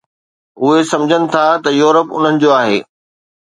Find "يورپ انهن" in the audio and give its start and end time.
1.81-2.35